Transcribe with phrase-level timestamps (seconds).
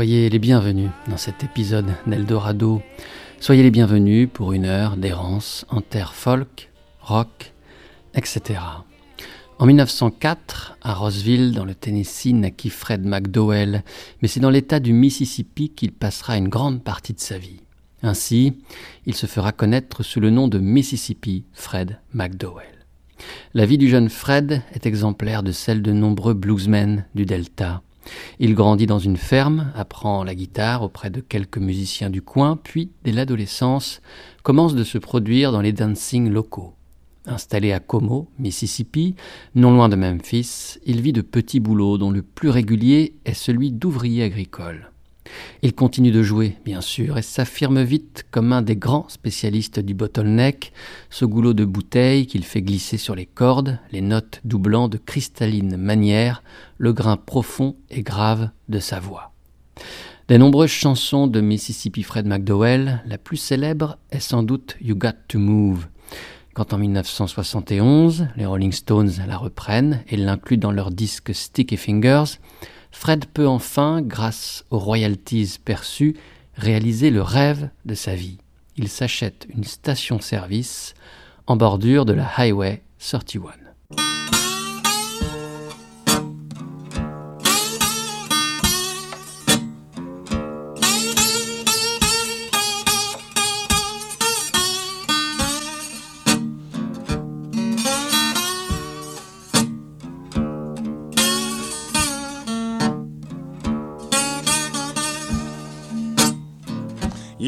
[0.00, 2.80] Soyez les bienvenus dans cet épisode d'Eldorado.
[3.38, 6.70] Soyez les bienvenus pour une heure d'errance en terre folk,
[7.02, 7.52] rock,
[8.14, 8.60] etc.
[9.58, 13.84] En 1904, à Roseville, dans le Tennessee, naquit Fred McDowell,
[14.22, 17.60] mais c'est dans l'État du Mississippi qu'il passera une grande partie de sa vie.
[18.02, 18.54] Ainsi,
[19.04, 22.86] il se fera connaître sous le nom de Mississippi Fred McDowell.
[23.52, 27.82] La vie du jeune Fred est exemplaire de celle de nombreux bluesmen du Delta.
[28.38, 32.90] Il grandit dans une ferme, apprend la guitare auprès de quelques musiciens du coin, puis,
[33.04, 34.00] dès l'adolescence,
[34.42, 36.74] commence de se produire dans les dancing locaux.
[37.26, 39.14] Installé à Como, Mississippi,
[39.54, 43.72] non loin de Memphis, il vit de petits boulots dont le plus régulier est celui
[43.72, 44.90] d'ouvrier agricole.
[45.62, 49.94] Il continue de jouer, bien sûr, et s'affirme vite comme un des grands spécialistes du
[49.94, 50.72] bottleneck,
[51.10, 55.76] ce goulot de bouteille qu'il fait glisser sur les cordes, les notes doublant de cristalline
[55.76, 56.42] manière
[56.78, 59.32] le grain profond et grave de sa voix.
[60.28, 65.14] Des nombreuses chansons de Mississippi Fred McDowell, la plus célèbre est sans doute You Got
[65.28, 65.88] to Move.
[66.54, 72.38] Quand en 1971, les Rolling Stones la reprennent et l'incluent dans leur disque Sticky Fingers,
[72.90, 76.16] Fred peut enfin, grâce aux royalties perçues,
[76.54, 78.38] réaliser le rêve de sa vie.
[78.76, 80.94] Il s'achète une station-service
[81.46, 84.19] en bordure de la Highway 31.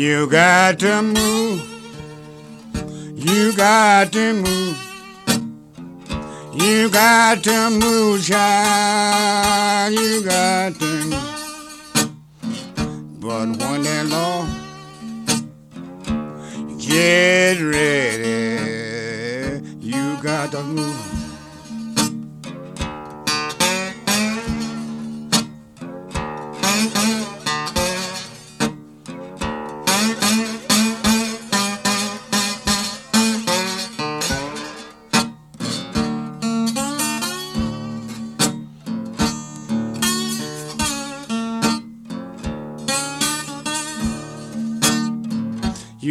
[0.02, 1.62] You got to move.
[3.14, 4.76] You got to move.
[6.52, 9.94] You got to move, child.
[9.94, 12.10] You got to move.
[13.20, 14.44] But when that law
[16.78, 18.58] get ready,
[19.78, 21.11] you got to move.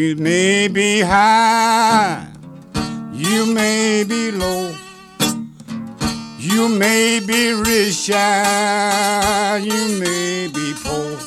[0.01, 2.25] You may be high,
[3.13, 4.73] you may be low,
[6.39, 11.19] you may be rich, you may be poor.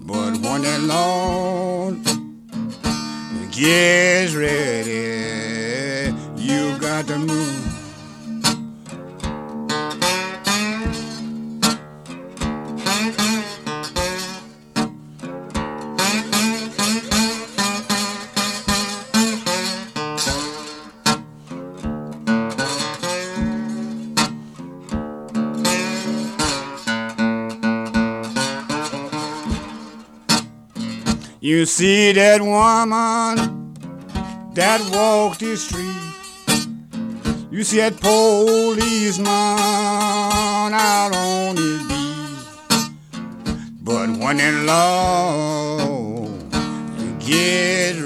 [0.00, 1.98] But when the Lord
[3.52, 7.66] gets ready, you got to move.
[13.18, 13.59] You
[31.66, 33.74] see that woman
[34.54, 35.86] that walked the street.
[37.50, 42.10] You see that policeman out on his beat.
[43.82, 46.28] But when the law
[47.18, 47.99] get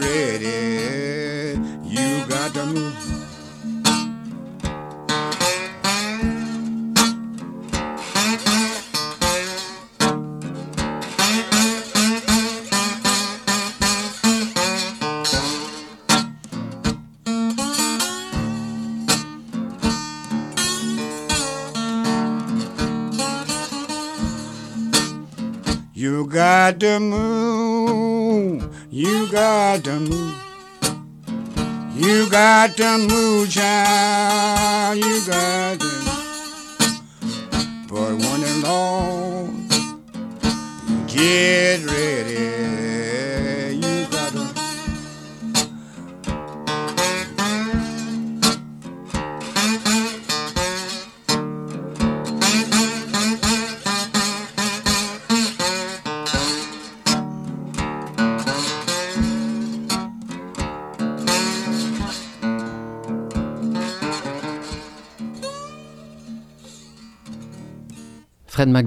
[32.77, 34.14] You got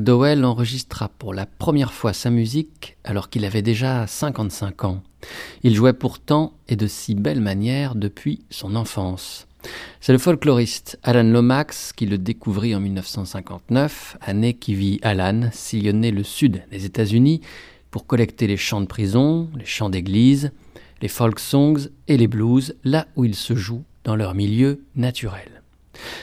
[0.07, 5.04] Fred McDowell enregistra pour la première fois sa musique alors qu'il avait déjà 55 ans.
[5.63, 9.48] Il jouait pourtant et de si belle manière depuis son enfance.
[10.00, 16.12] C'est le folkloriste Alan Lomax qui le découvrit en 1959, année qui vit Alan sillonner
[16.12, 17.42] le sud des États-Unis
[17.92, 20.54] pour collecter les chants de prison, les chants d'église,
[21.01, 25.56] les folk songs et les blues là où ils se jouent dans leur milieu naturel.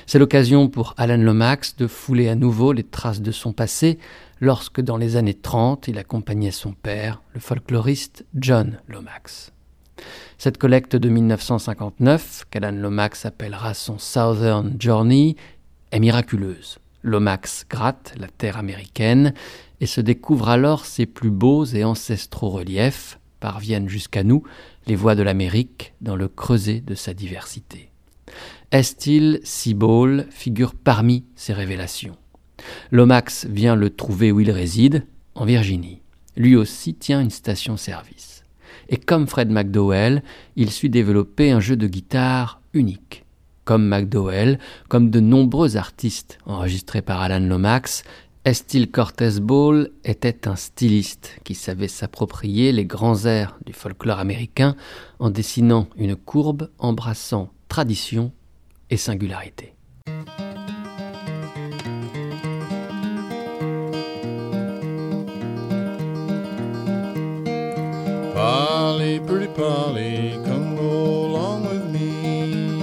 [0.07, 3.99] C'est l'occasion pour Alan Lomax de fouler à nouveau les traces de son passé
[4.41, 9.53] lorsque dans les années 30 il accompagnait son père, le folkloriste John Lomax.
[10.39, 15.37] Cette collecte de 1959, qu'Alan Lomax appellera son Southern Journey,
[15.93, 16.79] est miraculeuse.
[17.03, 19.35] Lomax gratte la terre américaine
[19.81, 24.43] et se découvre alors ses plus beaux et ancestraux reliefs, parviennent jusqu'à nous
[24.87, 27.94] les voies de l'Amérique dans le creuset de sa diversité.
[28.73, 32.17] Estil Seaball figure parmi ces révélations?
[32.91, 36.01] Lomax vient le trouver où il réside, en Virginie.
[36.37, 38.43] Lui aussi tient une station-service.
[38.89, 40.23] Et comme Fred McDowell,
[40.57, 43.25] il suit développer un jeu de guitare unique.
[43.65, 44.59] Comme McDowell,
[44.89, 48.03] comme de nombreux artistes enregistrés par Alan Lomax,
[48.45, 54.77] Estil Cortez Ball était un styliste qui savait s'approprier les grands airs du folklore américain
[55.19, 58.33] en dessinant une courbe embrassant tradition
[58.95, 59.75] et singularité.
[68.33, 72.79] Polly, pretty Polly, come go along with me.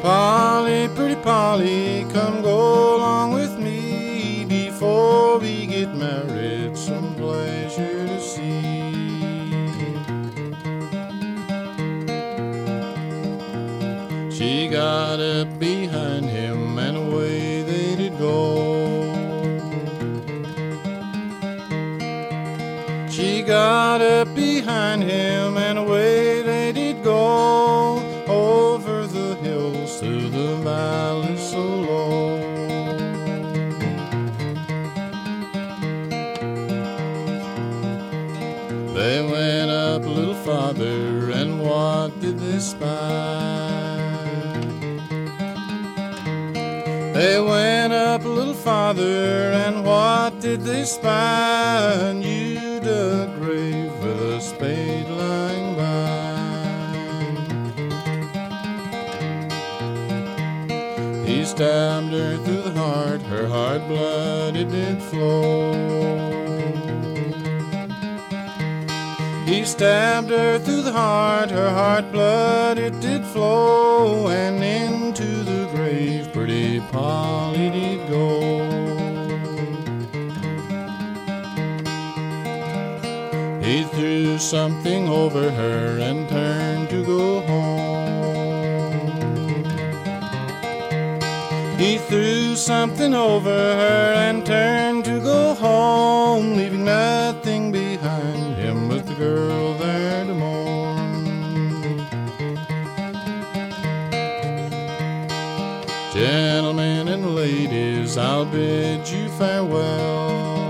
[0.00, 2.97] Polly, pretty Polly, come go
[50.88, 51.92] spy?
[52.00, 56.08] A dug grave with a spade lying by.
[61.26, 65.74] He stabbed her through the heart, her heart blood it did flow.
[69.44, 75.68] He stabbed her through the heart, her heart blood it did flow, and into the
[75.74, 77.47] grave pretty Polly
[84.48, 89.10] something over her and turned to go home.
[91.76, 99.06] He threw something over her and turned to go home, leaving nothing behind him but
[99.06, 101.26] the girl there to mourn.
[106.14, 110.67] Gentlemen and ladies, I'll bid you farewell.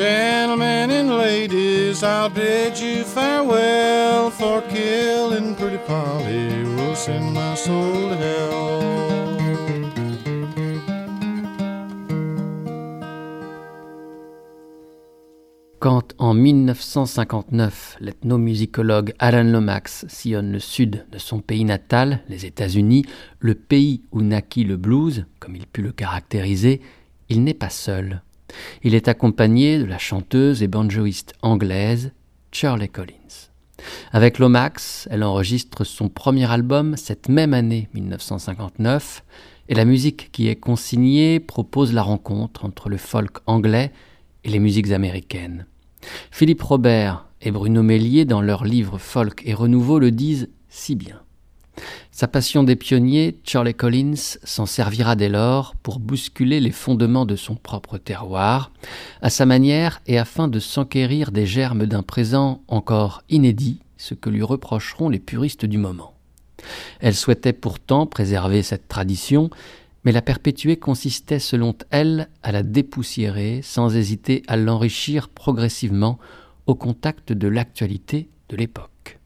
[0.00, 4.30] Gentlemen and ladies, I'll bid you farewell.
[4.30, 8.80] For killing pretty Polly will send my soul to hell.
[15.80, 23.04] Quand en 1959 l'ethnomusicologue Alan Lomax sillonne le sud de son pays natal, les États-Unis,
[23.38, 26.80] le pays où naquit le blues, comme il put le caractériser,
[27.28, 28.22] il n'est pas seul.
[28.82, 32.12] Il est accompagné de la chanteuse et banjoïste anglaise
[32.52, 33.50] Shirley Collins.
[34.12, 39.24] Avec Lomax, elle enregistre son premier album cette même année 1959,
[39.68, 43.92] et la musique qui est consignée propose la rencontre entre le folk anglais
[44.44, 45.66] et les musiques américaines.
[46.30, 51.20] Philippe Robert et Bruno Mélier, dans leur livre Folk et Renouveau, le disent si bien.
[52.20, 57.34] Sa passion des pionniers, Charlie Collins s'en servira dès lors pour bousculer les fondements de
[57.34, 58.72] son propre terroir,
[59.22, 64.28] à sa manière et afin de s'enquérir des germes d'un présent encore inédit, ce que
[64.28, 66.12] lui reprocheront les puristes du moment.
[67.00, 69.48] Elle souhaitait pourtant préserver cette tradition,
[70.04, 76.18] mais la perpétuer consistait selon elle à la dépoussiérer sans hésiter à l'enrichir progressivement
[76.66, 79.19] au contact de l'actualité de l'époque.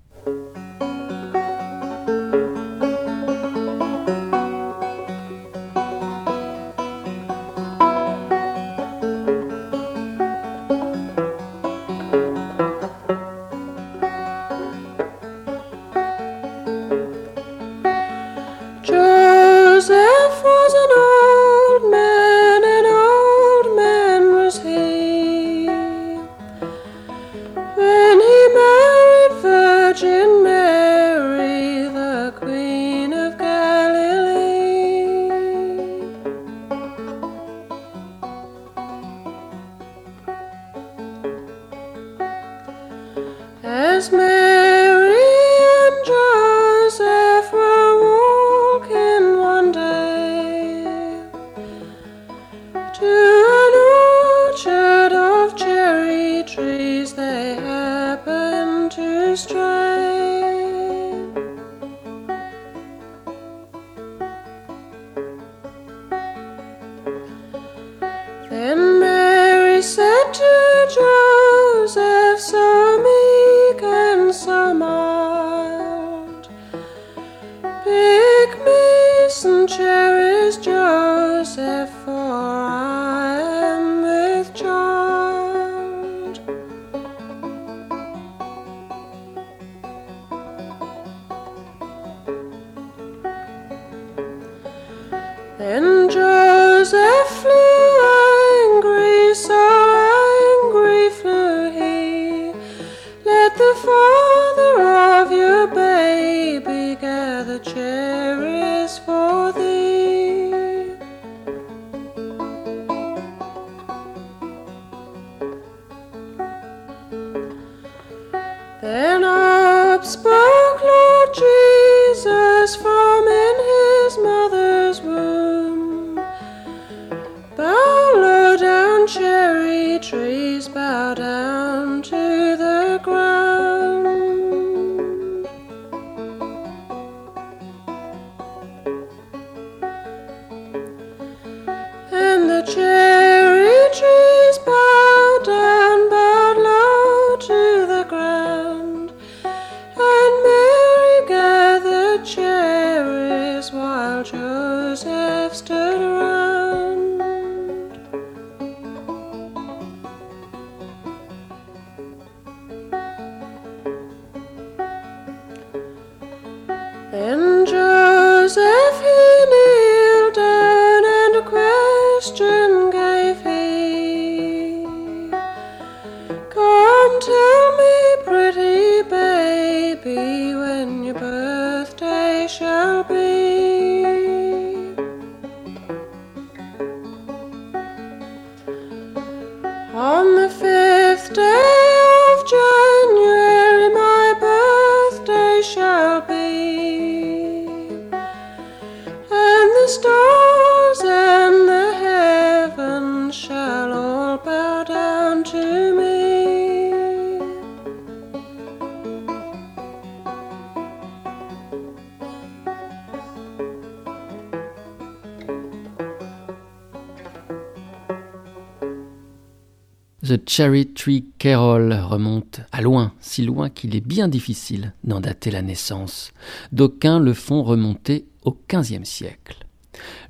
[220.46, 225.62] Cherry Tree Carol remonte à loin, si loin qu'il est bien difficile d'en dater la
[225.62, 226.32] naissance.
[226.72, 229.58] D'aucuns le font remonter au XVe siècle.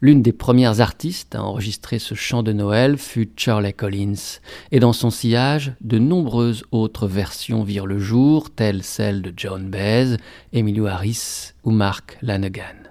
[0.00, 4.40] L'une des premières artistes à enregistrer ce chant de Noël fut Shirley Collins,
[4.70, 9.70] et dans son sillage, de nombreuses autres versions virent le jour, telles celles de John
[9.70, 10.16] Baez,
[10.52, 12.90] Emilio Harris ou Mark Lanegan.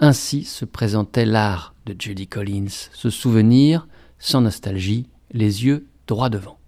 [0.00, 3.86] Ainsi se présentait l'art de Judy Collins, ce souvenir,
[4.18, 6.58] sans nostalgie, les yeux droit devant.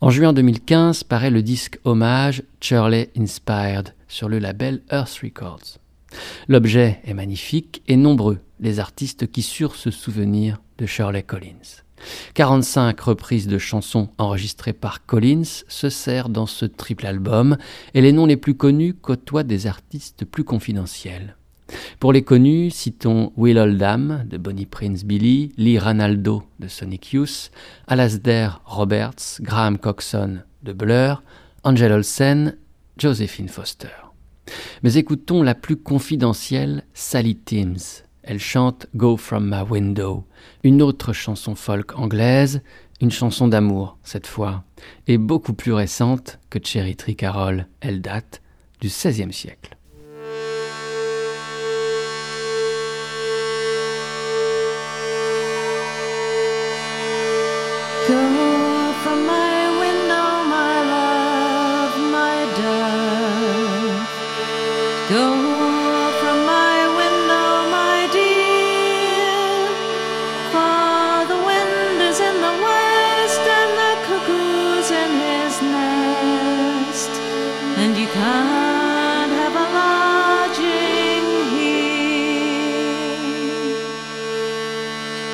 [0.00, 5.78] En juin 2015 paraît le disque hommage Shirley Inspired sur le label Earth Records.
[6.48, 11.82] L'objet est magnifique et nombreux les artistes qui surent se souvenir de Shirley Collins.
[12.34, 17.56] 45 reprises de chansons enregistrées par Collins se serrent dans ce triple album
[17.94, 21.36] et les noms les plus connus côtoient des artistes plus confidentiels.
[22.00, 27.50] Pour les connus, citons Will Oldham de Bonnie Prince Billy, Lee Ranaldo de Sonic Youth,
[27.86, 31.22] Alasdair Roberts, Graham Coxon de Blur,
[31.64, 32.56] Angel Olsen,
[32.98, 33.88] Josephine Foster.
[34.82, 38.04] Mais écoutons la plus confidentielle, Sally Timms.
[38.22, 40.24] Elle chante Go From My Window,
[40.62, 42.62] une autre chanson folk anglaise,
[43.00, 44.62] une chanson d'amour cette fois,
[45.08, 47.66] et beaucoup plus récente que Cherry Tree Carol.
[47.80, 48.40] Elle date
[48.80, 49.71] du XVIe siècle.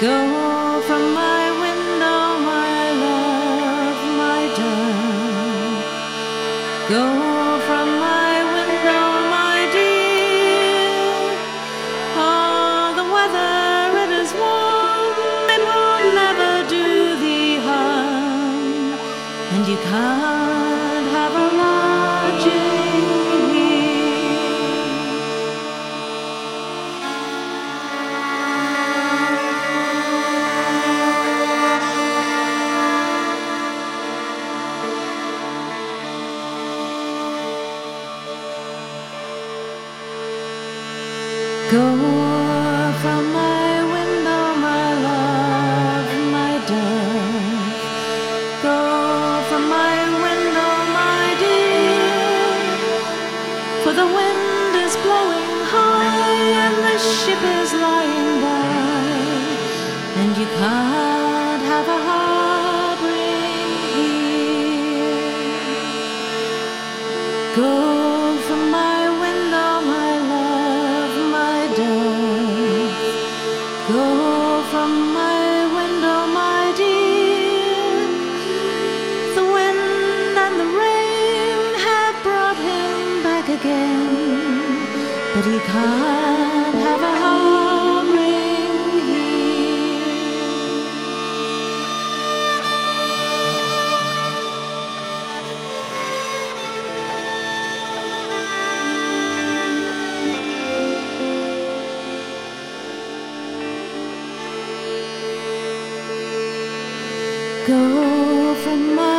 [0.01, 1.48] Go from my
[107.69, 109.18] Go from my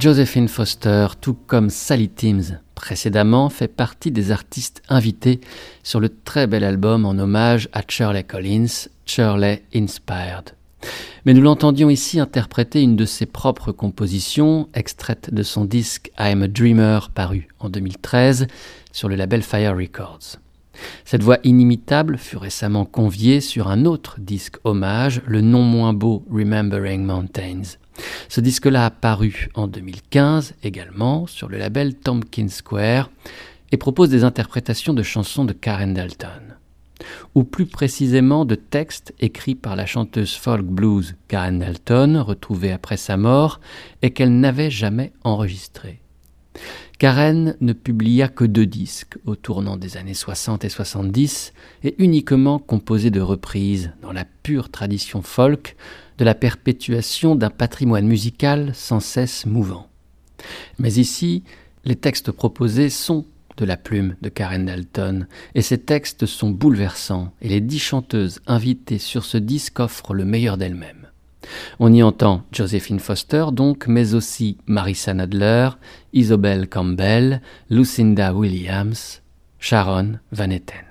[0.00, 5.42] Josephine Foster, tout comme Sally Timms précédemment, fait partie des artistes invités
[5.82, 10.54] sur le très bel album en hommage à Shirley Collins, Shirley Inspired.
[11.26, 16.44] Mais nous l'entendions ici interpréter une de ses propres compositions, extraite de son disque I'm
[16.44, 18.46] a Dreamer paru en 2013
[18.92, 20.38] sur le label Fire Records.
[21.04, 26.24] Cette voix inimitable fut récemment conviée sur un autre disque hommage, le non moins beau
[26.30, 27.76] Remembering Mountains.
[28.28, 33.10] Ce disque-là a paru en 2015 également sur le label Tompkins Square
[33.72, 36.56] et propose des interprétations de chansons de Karen Dalton,
[37.34, 42.96] ou plus précisément de textes écrits par la chanteuse folk blues Karen Dalton, retrouvée après
[42.96, 43.60] sa mort
[44.02, 46.00] et qu'elle n'avait jamais enregistrés.
[46.98, 52.58] Karen ne publia que deux disques au tournant des années 60 et 70 et uniquement
[52.58, 55.76] composés de reprises dans la pure tradition folk
[56.20, 59.88] de la perpétuation d'un patrimoine musical sans cesse mouvant.
[60.78, 61.44] Mais ici,
[61.86, 63.24] les textes proposés sont
[63.56, 68.40] de la plume de Karen Dalton, et ces textes sont bouleversants, et les dix chanteuses
[68.46, 71.08] invitées sur ce disque offrent le meilleur d'elles-mêmes.
[71.78, 75.70] On y entend Josephine Foster donc, mais aussi Marissa Nadler,
[76.12, 79.22] Isobel Campbell, Lucinda Williams,
[79.58, 80.89] Sharon Van Etten.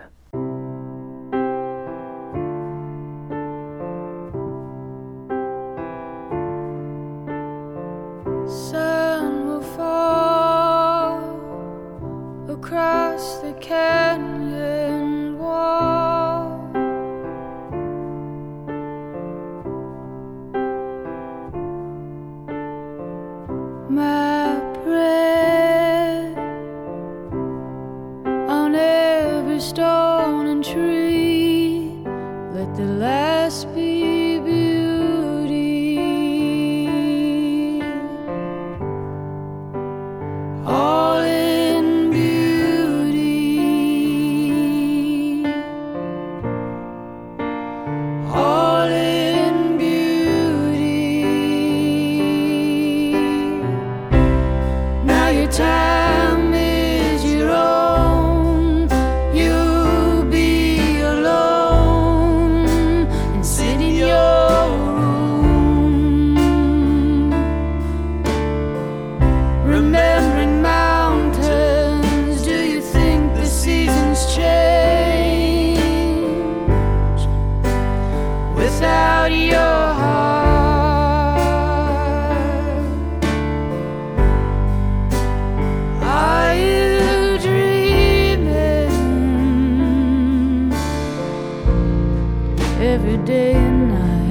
[92.80, 94.30] Every day and night?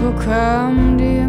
[0.00, 1.28] will come to your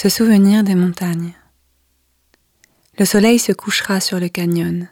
[0.00, 1.34] Se souvenir des montagnes.
[3.00, 4.88] Le soleil se couchera sur le canyon.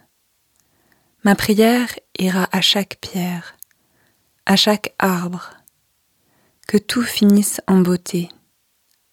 [1.23, 3.57] Ma prière ira à chaque pierre,
[4.47, 5.53] à chaque arbre,
[6.67, 8.31] que tout finisse en beauté,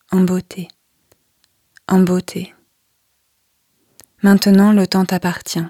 [0.10, 0.68] en beauté,
[1.88, 2.56] en beauté.
[4.24, 5.68] Maintenant le temps t'appartient.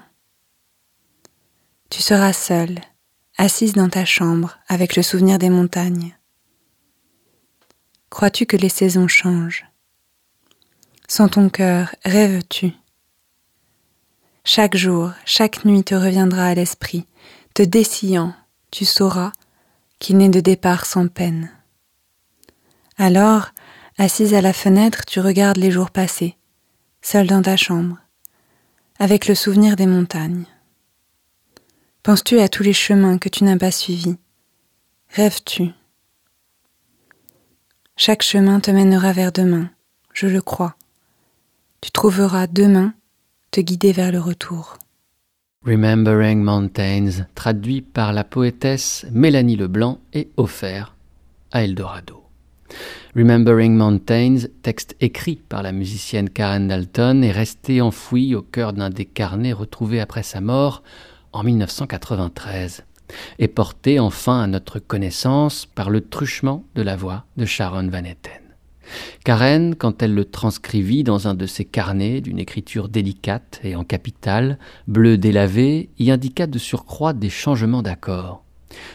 [1.90, 2.80] Tu seras seule,
[3.36, 6.16] assise dans ta chambre avec le souvenir des montagnes.
[8.08, 9.66] Crois-tu que les saisons changent?
[11.06, 12.72] Sans ton cœur, rêves-tu?
[14.42, 17.06] Chaque jour, chaque nuit te reviendra à l'esprit,
[17.54, 18.34] te dessillant,
[18.70, 19.32] tu sauras
[19.98, 21.50] qu'il n'est de départ sans peine.
[22.96, 23.50] Alors,
[23.98, 26.36] assise à la fenêtre, tu regardes les jours passés,
[27.02, 27.98] seule dans ta chambre,
[28.98, 30.46] avec le souvenir des montagnes.
[32.02, 34.16] Penses-tu à tous les chemins que tu n'as pas suivis?
[35.10, 35.70] Rêves-tu?
[37.96, 39.70] Chaque chemin te mènera vers demain,
[40.12, 40.76] je le crois.
[41.84, 42.94] Tu trouveras demain
[43.50, 44.78] te guider vers le retour.
[45.66, 50.96] Remembering Mountains, traduit par la poétesse Mélanie Leblanc et offert
[51.52, 52.24] à Eldorado.
[53.14, 58.88] Remembering Mountains, texte écrit par la musicienne Karen Dalton, est resté enfoui au cœur d'un
[58.88, 60.82] des carnets retrouvés après sa mort
[61.34, 62.84] en 1993
[63.38, 68.04] et porté enfin à notre connaissance par le truchement de la voix de Sharon Van
[68.04, 68.43] Etten.
[69.24, 73.84] Karen, quand elle le transcrivit dans un de ses carnets d'une écriture délicate et en
[73.84, 78.42] capitale, bleu délavé, y indiqua de surcroît des changements d'accords.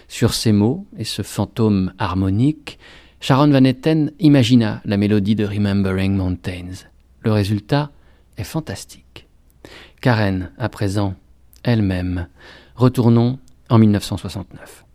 [0.08, 2.80] Sur ces mots et ce fantôme harmonique,
[3.21, 6.86] Sharon Van Etten imagina la mélodie de Remembering Mountains.
[7.21, 7.91] Le résultat
[8.38, 9.28] est fantastique.
[10.02, 11.15] Karen, à présent,
[11.63, 12.28] elle-même.
[12.75, 14.86] Retournons en 1969.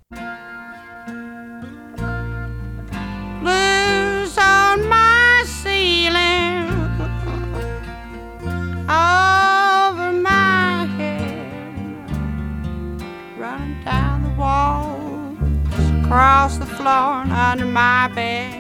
[16.14, 18.54] Across the floor and under my bed.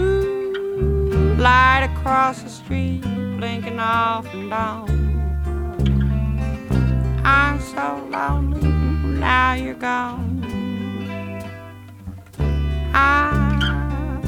[0.00, 3.00] Ooh, light across the street,
[3.38, 4.90] blinking off and on.
[7.24, 8.68] I'm so lonely
[9.20, 10.42] now you're gone.
[12.92, 14.20] I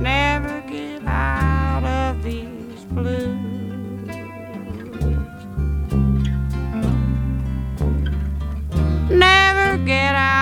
[0.00, 3.23] never get out of these blues.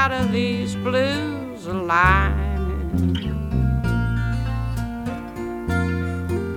[0.02, 2.58] Out of these blues alive.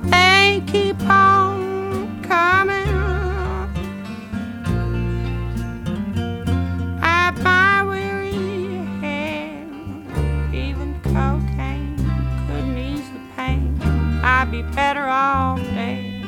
[0.09, 2.87] They keep on coming
[7.03, 8.33] at my weary
[9.01, 9.67] head.
[10.51, 11.97] Even cocaine
[12.47, 13.79] couldn't ease the pain.
[14.23, 16.25] I'd be better off dead.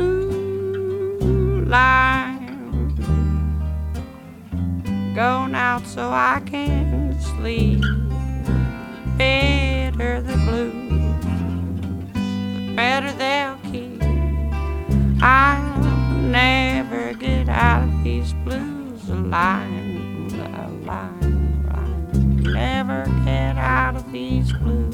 [0.00, 2.27] Ooh, life
[5.18, 7.80] going out so I can sleep.
[9.16, 11.24] Better the blues,
[12.14, 14.00] the better they'll keep.
[15.20, 22.14] I'll never get out of these blues alive, alive, alive.
[22.44, 24.87] Never get out of these blues.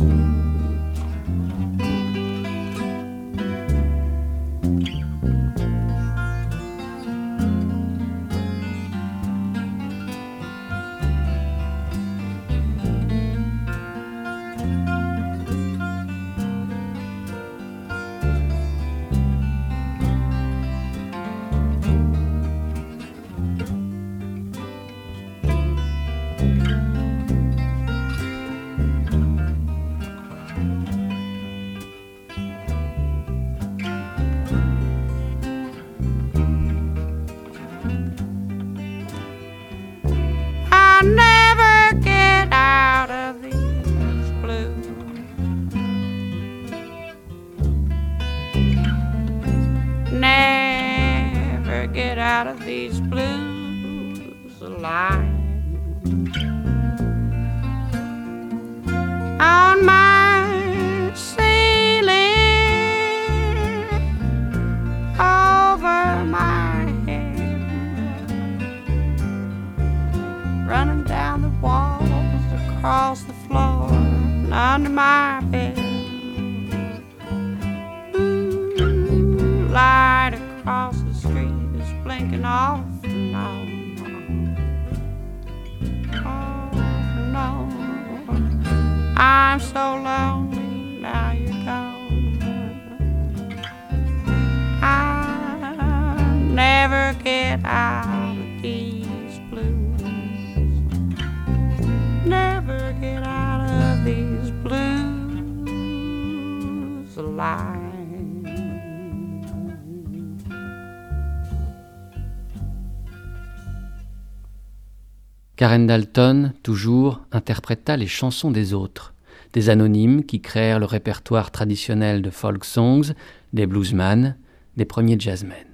[115.57, 119.15] Karen Dalton, toujours, interpréta les chansons des autres,
[119.53, 123.15] des anonymes qui créèrent le répertoire traditionnel de folk songs,
[123.53, 124.37] des bluesmen,
[124.77, 125.74] des premiers jazzmen.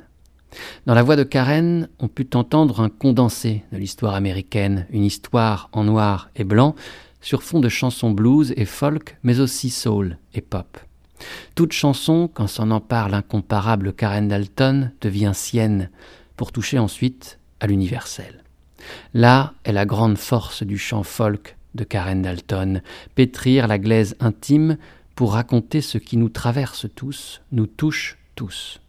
[0.87, 5.69] Dans la voix de Karen, on put entendre un condensé de l'histoire américaine, une histoire
[5.73, 6.75] en noir et blanc,
[7.21, 10.79] sur fond de chansons blues et folk, mais aussi soul et pop.
[11.55, 15.91] Toute chanson, quand s'en empare l'incomparable Karen Dalton, devient sienne,
[16.37, 18.43] pour toucher ensuite à l'universel.
[19.13, 22.83] Là est la grande force du chant folk de Karen Dalton,
[23.15, 24.79] pétrir la glaise intime
[25.15, 28.81] pour raconter ce qui nous traverse tous, nous touche tous.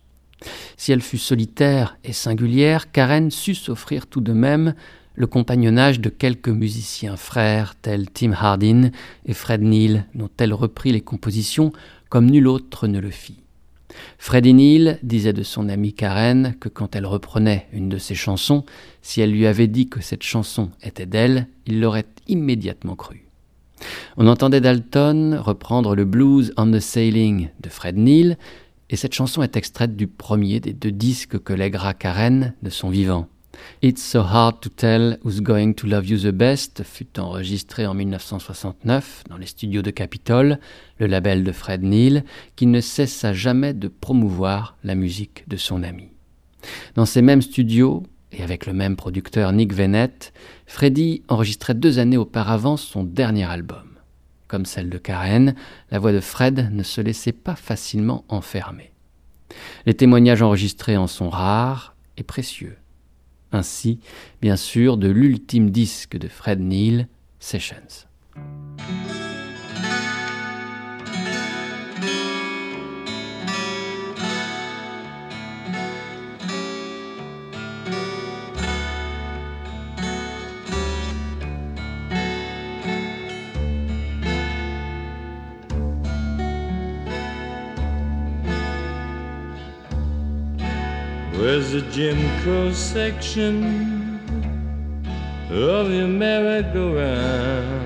[0.77, 4.73] Si elle fut solitaire et singulière, Karen sut s'offrir tout de même
[5.15, 8.91] le compagnonnage de quelques musiciens frères tels Tim Hardin
[9.25, 11.71] et Fred Neil, dont elle reprit les compositions
[12.09, 13.37] comme nul autre ne le fit.
[14.17, 18.63] Freddie Neal disait de son amie Karen que quand elle reprenait une de ses chansons,
[19.01, 23.25] si elle lui avait dit que cette chanson était d'elle, il l'aurait immédiatement cru.
[24.17, 28.37] On entendait Dalton reprendre le blues on the sailing de Fred Neal,
[28.91, 32.89] et cette chanson est extraite du premier des deux disques que lèguera Karen de son
[32.89, 33.27] vivant.
[33.81, 37.93] It's So Hard to Tell Who's Going to Love You the Best fut enregistré en
[37.93, 40.59] 1969 dans les studios de Capitol,
[40.99, 42.23] le label de Fred Neil,
[42.55, 46.09] qui ne cessa jamais de promouvoir la musique de son ami.
[46.95, 50.33] Dans ces mêmes studios, et avec le même producteur Nick Vennett,
[50.65, 53.90] Freddie enregistrait deux années auparavant son dernier album.
[54.51, 55.55] Comme celle de Karen,
[55.91, 58.91] la voix de Fred ne se laissait pas facilement enfermer.
[59.85, 62.77] Les témoignages enregistrés en sont rares et précieux
[63.51, 63.99] ainsi
[64.41, 67.07] bien sûr de l'ultime disque de Fred Neil,
[67.39, 68.07] Sessions.
[91.91, 94.17] Jim Crow section
[95.49, 97.81] of your merry-go-round?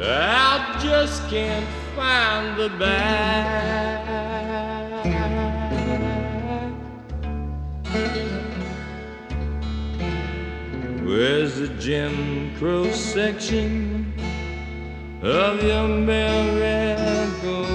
[0.00, 4.04] I just can't find the back.
[11.02, 14.14] Where's the Jim Crow section
[15.22, 15.88] of your
[17.44, 17.73] go.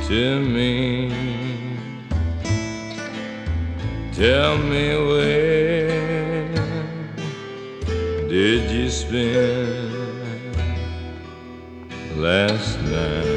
[0.06, 1.10] to me.
[4.12, 6.48] Tell me where
[8.28, 9.90] did you spend
[12.16, 13.32] last night?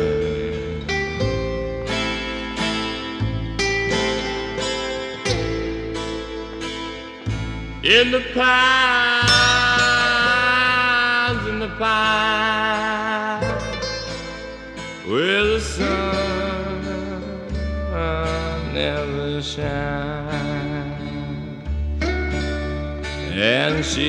[7.83, 8.74] In the pines,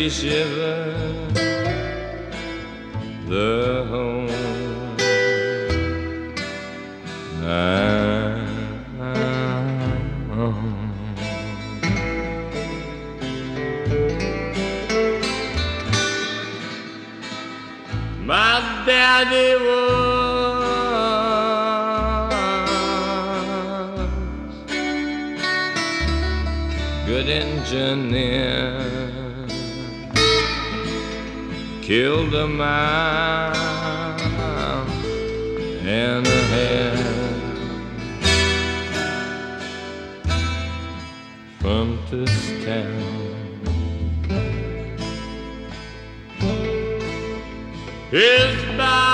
[0.07, 0.56] and
[32.47, 33.57] a mile
[35.85, 37.01] and a half
[41.61, 42.35] from this
[42.65, 43.03] town.
[48.13, 49.06] Is by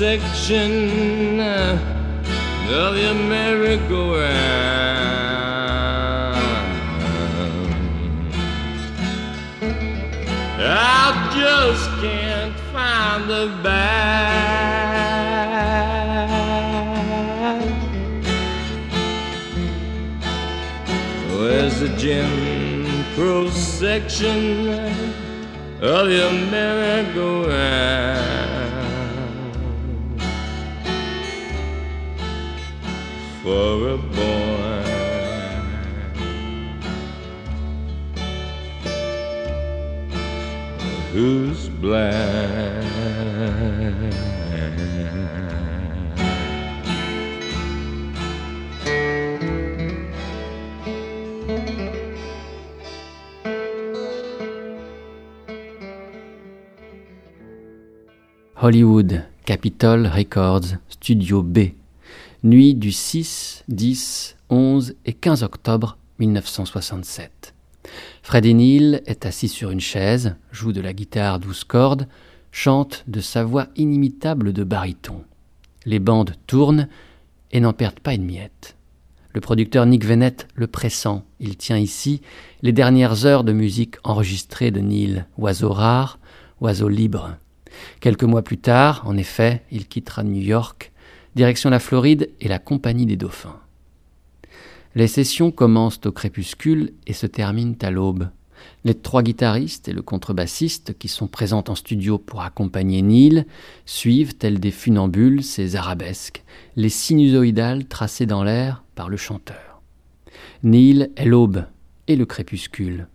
[0.00, 1.76] section uh,
[2.70, 4.24] of your merry-go-round?
[10.58, 14.00] I just can't find the bag.
[21.36, 24.66] Where's the Jim Crow section
[25.82, 28.39] of your merry-go-round?
[58.60, 61.79] Hollywood, Capitol Records, Studio B.
[62.42, 67.52] Nuit du 6, 10, 11 et 15 octobre 1967.
[68.22, 72.08] Freddie Neal est assis sur une chaise, joue de la guitare 12 cordes,
[72.50, 75.22] chante de sa voix inimitable de baryton.
[75.84, 76.88] Les bandes tournent
[77.52, 78.74] et n'en perdent pas une miette.
[79.34, 81.22] Le producteur Nick Vennett le pressent.
[81.40, 82.22] Il tient ici
[82.62, 86.18] les dernières heures de musique enregistrées de Neil, oiseau rare,
[86.62, 87.36] oiseau libre.
[88.00, 90.89] Quelques mois plus tard, en effet, il quittera New York,
[91.34, 93.60] direction la Floride et la Compagnie des Dauphins.
[94.94, 98.28] Les sessions commencent au crépuscule et se terminent à l'aube.
[98.84, 103.46] Les trois guitaristes et le contrebassiste qui sont présents en studio pour accompagner Neil
[103.86, 106.42] suivent, tels des funambules, ces arabesques,
[106.76, 109.80] les sinusoïdales tracées dans l'air par le chanteur.
[110.62, 111.64] Neil est l'aube
[112.08, 113.06] et le crépuscule.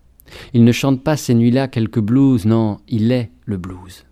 [0.54, 4.06] Il ne chante pas ces nuits-là quelques blues, non, il est le blues.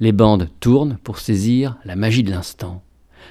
[0.00, 2.82] Les bandes tournent pour saisir la magie de l'instant.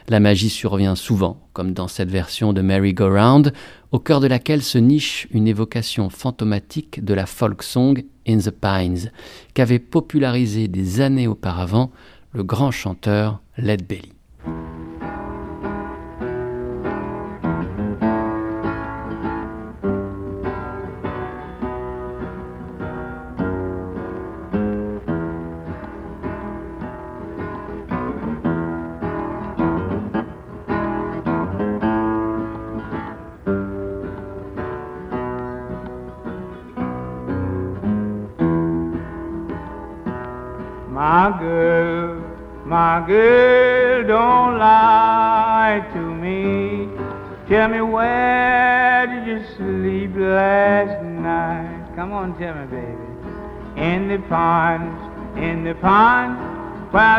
[0.08, 3.54] La magie survient souvent, comme dans cette version de Merry Go Round,
[3.92, 8.52] au cœur de laquelle se niche une évocation fantomatique de la folk song In the
[8.52, 9.12] Pines,
[9.54, 11.92] qu'avait popularisé des années auparavant
[12.34, 14.17] le grand chanteur Led Belly.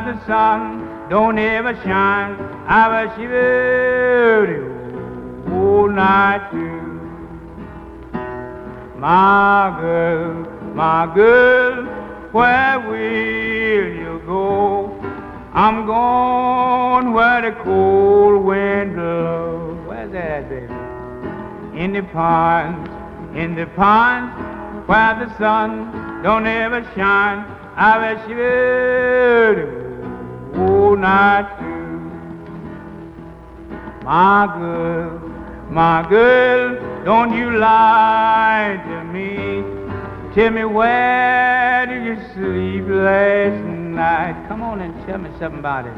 [0.01, 2.35] The sun don't ever shine.
[2.67, 4.79] I was shivering
[5.53, 6.79] all night too.
[8.99, 10.35] My girl,
[10.75, 11.85] my girl,
[12.33, 14.91] where will you go?
[15.53, 19.87] I'm going where the cold wind blows.
[19.87, 20.73] Where's that, baby?
[21.83, 22.89] In the ponds,
[23.37, 24.35] in the ponds,
[24.89, 27.45] where the sun don't ever shine.
[27.77, 29.88] I wish you would
[30.99, 31.49] night.
[34.05, 35.19] My girl,
[35.71, 39.63] my girl, don't you lie to me.
[40.35, 44.47] Tell me where did you sleep last night?
[44.49, 45.97] Come on and tell me something about it.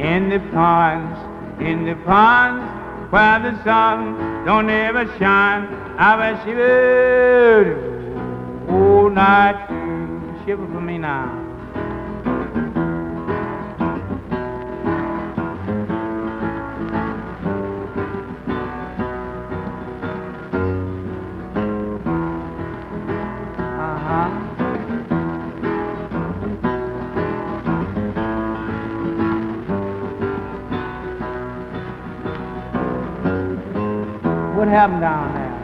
[0.00, 1.18] In the ponds,
[1.60, 2.64] in the ponds,
[3.12, 5.66] where the sun don't ever shine.
[5.98, 7.76] I bet shiver
[8.70, 9.68] all night.
[10.46, 11.41] Shiver for me now.
[34.82, 35.58] Happened down there?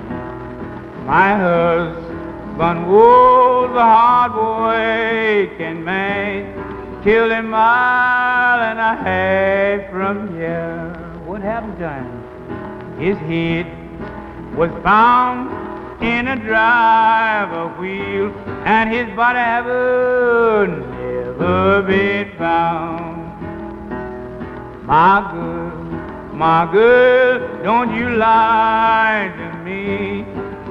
[1.04, 10.94] My husband was a hard working man, killed a mile and a half from here.
[11.26, 12.06] What happened to him?
[13.00, 13.66] His head
[14.56, 15.50] was found
[16.00, 18.30] in a driver wheel,
[18.64, 23.16] and his body haven't never been found.
[24.86, 25.57] My girl,
[26.38, 30.24] my girl, don't you lie to me.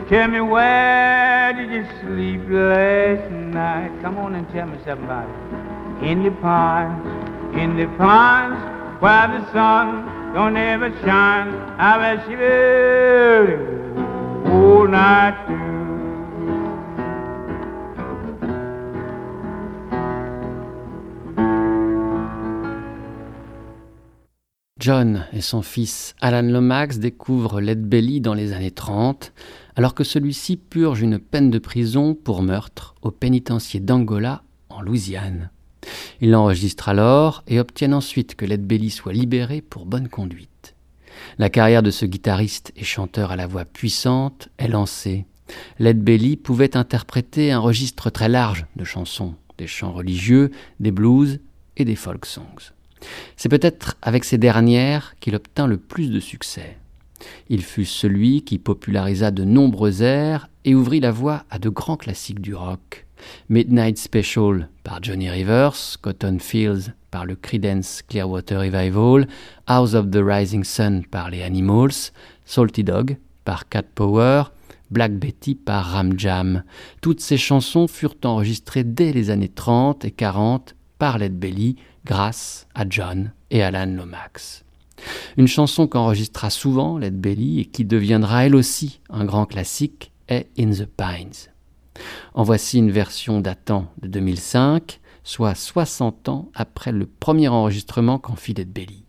[0.07, 3.91] Tell me where did you sleep last night?
[4.01, 6.07] Come on and tell me something about it.
[6.09, 7.05] In the pines,
[7.57, 8.57] in the pines,
[9.01, 11.53] where the sun don't ever shine.
[11.78, 12.38] I bet you
[14.49, 15.66] all night too.
[24.88, 29.33] John et son fils Alan Lomax découvrent Led Belly dans les années 30,
[29.75, 35.49] alors que celui-ci purge une peine de prison pour meurtre au pénitencier d'Angola, en Louisiane.
[36.21, 40.73] Ils l'enregistrent alors et obtiennent ensuite que Led Belly soit libéré pour bonne conduite.
[41.38, 45.25] La carrière de ce guitariste et chanteur à la voix puissante est lancée.
[45.79, 51.41] Led Belly pouvait interpréter un registre très large de chansons, des chants religieux, des blues
[51.75, 52.71] et des folk songs.
[53.35, 56.77] C'est peut-être avec ces dernières qu'il obtint le plus de succès.
[57.49, 61.97] Il fut celui qui popularisa de nombreux airs et ouvrit la voie à de grands
[61.97, 63.05] classiques du rock.
[63.49, 69.27] Midnight Special par Johnny Rivers, Cotton Fields par le Creedence Clearwater Revival,
[69.65, 72.11] House of the Rising Sun par les Animals,
[72.45, 74.43] Salty Dog par Cat Power,
[74.91, 76.63] Black Betty par Ram Jam.
[77.01, 81.75] Toutes ces chansons furent enregistrées dès les années 30 et 40 par Led Belly
[82.07, 84.63] grâce à John et Alan Lomax.
[85.35, 90.47] Une chanson qu'enregistra souvent Led Belly et qui deviendra elle aussi un grand classique est
[90.57, 91.51] In the Pines.
[92.33, 98.35] En voici une version datant de 2005, soit 60 ans après le premier enregistrement qu'en
[98.35, 99.03] fit Led Belly.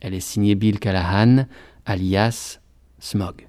[0.00, 1.46] Elle est signée Bill Callahan,
[1.84, 2.60] alias
[2.98, 3.46] Smog.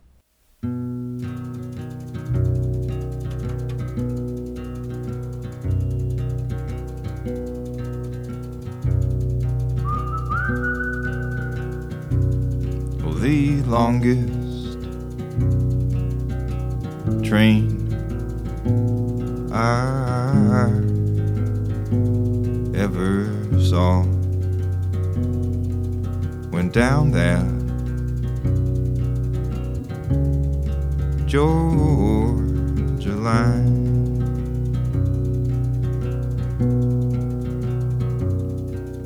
[13.20, 14.80] The longest
[17.22, 17.92] train
[19.52, 20.70] I
[22.78, 24.04] ever saw
[26.50, 27.44] went down there.
[31.28, 33.80] Georgia line.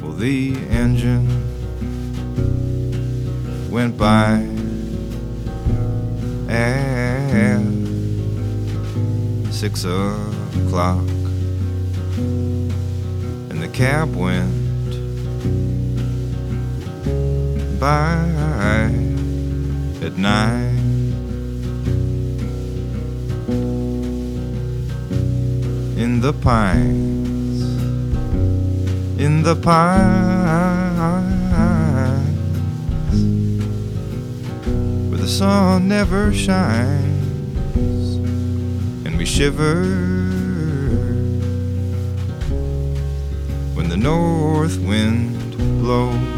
[0.01, 1.42] Well, the engine
[3.73, 4.33] went by
[6.47, 7.59] at
[9.51, 11.07] six o'clock,
[13.49, 14.91] and the cab went
[17.79, 18.13] by
[20.05, 20.77] at nine.
[25.97, 27.63] In the pines,
[29.19, 31.42] in the pines.
[35.23, 38.17] The sun never shines
[39.05, 39.85] and we shiver
[43.73, 46.32] when the north wind blows.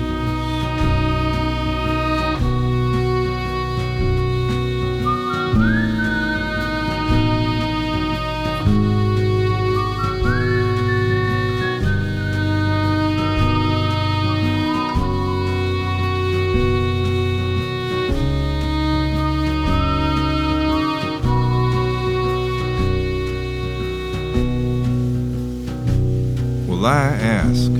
[26.86, 27.74] I asked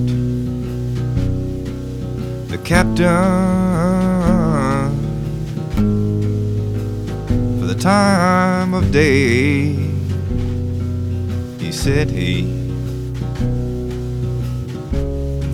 [2.50, 2.96] the captain
[7.60, 9.76] for the time of day.
[11.60, 12.44] He said he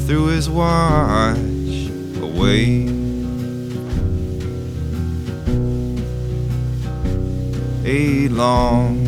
[0.07, 1.37] threw his watch
[2.21, 2.87] away.
[7.83, 9.05] A long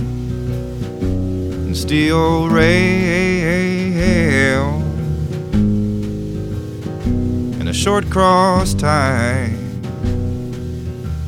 [1.66, 3.33] and steel rail
[7.74, 9.50] a short cross tie,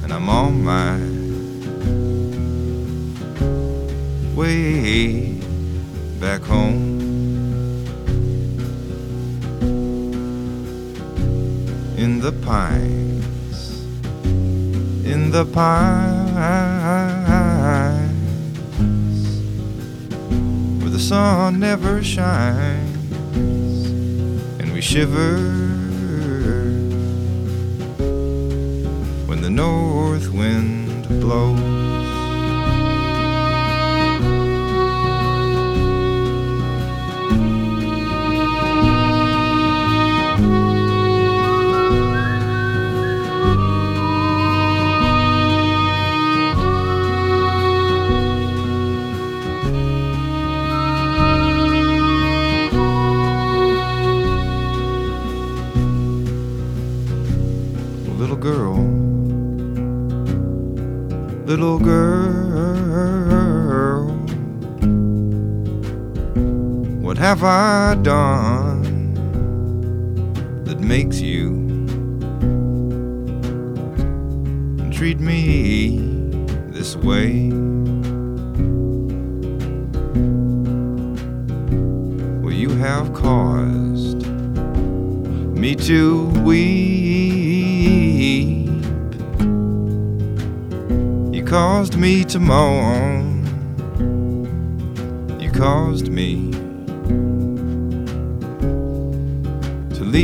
[0.03, 0.95] and I'm on my
[4.35, 5.41] way
[6.19, 6.93] back home.
[11.97, 13.81] In the pines,
[15.03, 16.35] in the pines,
[20.79, 23.35] where the sun never shines,
[24.59, 25.74] and we shiver
[29.55, 31.84] north wind blows.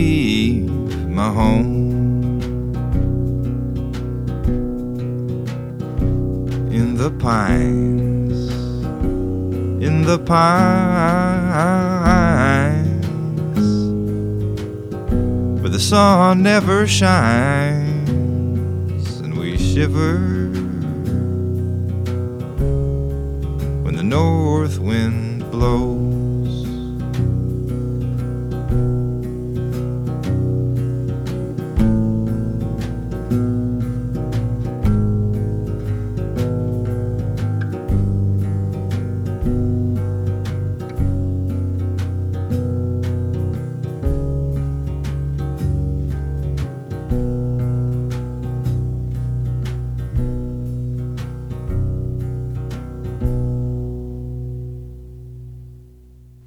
[0.01, 1.91] My home.
[6.71, 8.51] In the pines,
[9.87, 10.71] in the pines
[15.61, 17.99] where the sun never shines
[19.19, 20.17] and we shiver
[23.83, 26.00] when the north wind blows.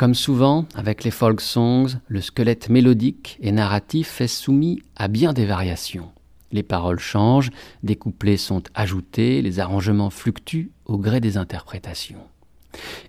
[0.05, 5.33] Comme souvent, avec les folk songs, le squelette mélodique et narratif est soumis à bien
[5.33, 6.11] des variations.
[6.53, 7.49] Les paroles changent,
[7.83, 12.21] des couplets sont ajoutés, les arrangements fluctuent au gré des interprétations.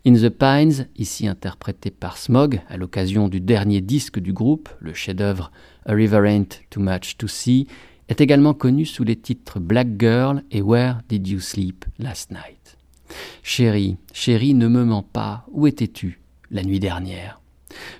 [0.08, 4.94] In the Pines, ici interprété par Smog à l'occasion du dernier disque du groupe, le
[4.94, 5.52] chef-d'œuvre
[5.86, 7.68] A River Ain't Too Much to See,
[8.08, 12.78] est également connu sous les titres Black Girl et Where Did You Sleep Last Night?
[13.44, 16.22] Chérie, chérie, ne me mens pas, où étais-tu?
[16.56, 17.42] La nuit dernière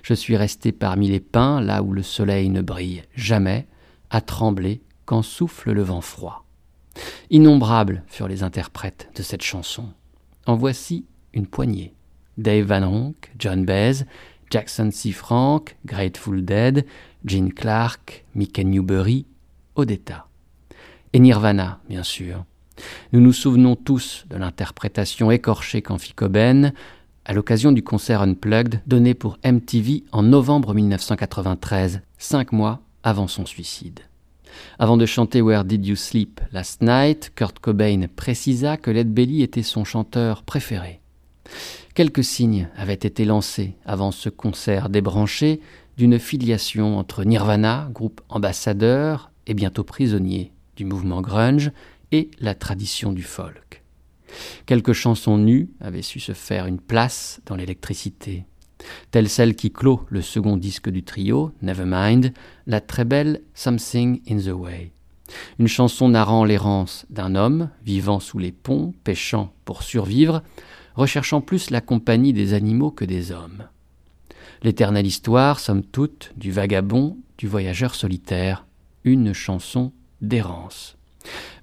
[0.02, 3.66] Je suis resté parmi les pins, là où le soleil ne brille jamais,
[4.10, 6.44] à trembler quand souffle le vent froid.
[7.30, 9.90] Innombrables furent les interprètes de cette chanson.
[10.46, 11.04] En voici
[11.34, 11.92] une poignée.
[12.38, 14.04] Dave Van Ronk, John Baez,
[14.50, 15.12] Jackson C.
[15.12, 16.86] Frank, Grateful Dead,
[17.24, 19.26] Gene Clark, Mickey Newbury,
[19.74, 20.28] Odetta.
[21.12, 22.44] Et Nirvana, bien sûr.
[23.12, 26.72] Nous nous souvenons tous de l'interprétation écorchée qu'en fit Cobain
[27.26, 33.44] à l'occasion du concert Unplugged donné pour MTV en novembre 1993, cinq mois avant son
[33.44, 33.98] suicide.
[34.78, 39.42] Avant de chanter Where Did You Sleep Last Night, Kurt Cobain précisa que Led Belly
[39.42, 41.00] était son chanteur préféré.
[41.94, 45.60] Quelques signes avaient été lancés avant ce concert débranché
[45.96, 51.72] d'une filiation entre Nirvana, groupe ambassadeur et bientôt prisonnier du mouvement grunge,
[52.12, 53.82] et la tradition du folk.
[54.66, 58.44] Quelques chansons nues avaient su se faire une place dans l'électricité,
[59.10, 62.32] telle celle qui clôt le second disque du trio, Nevermind,
[62.66, 64.92] la très belle Something in the Way.
[65.58, 70.42] Une chanson narrant l'errance d'un homme vivant sous les ponts, pêchant pour survivre,
[70.94, 73.64] recherchant plus la compagnie des animaux que des hommes.
[74.62, 78.66] L'éternelle histoire, somme toute, du vagabond, du voyageur solitaire,
[79.04, 80.96] une chanson d'errance.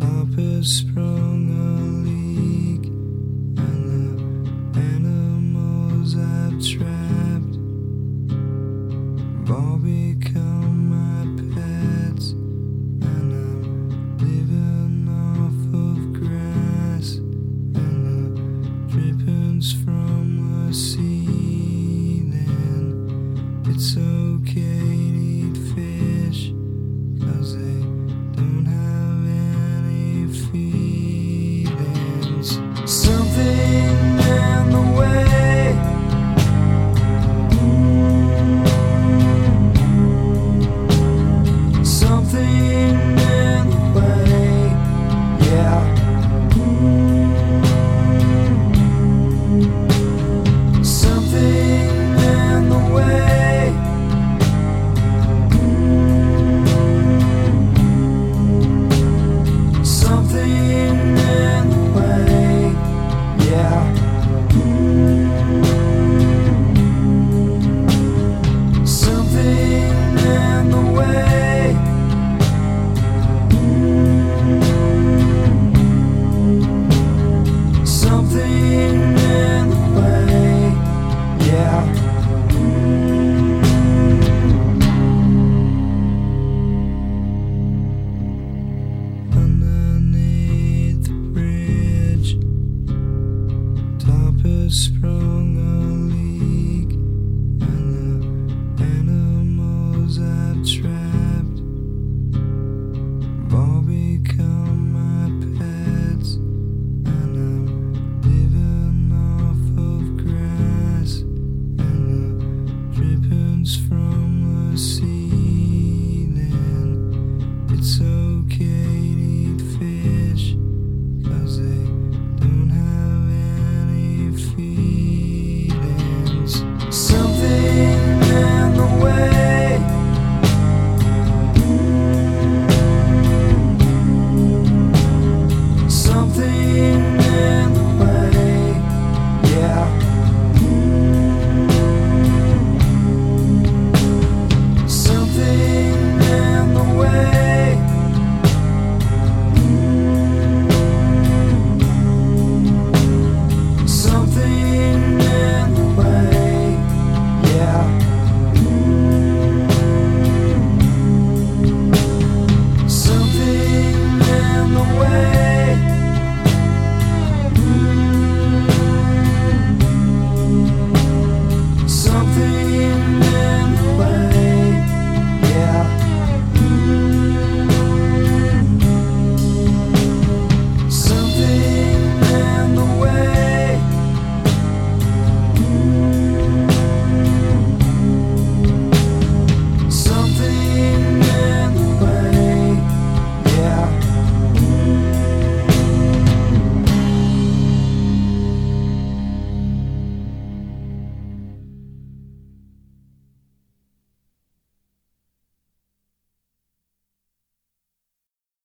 [0.00, 1.43] top is sprung.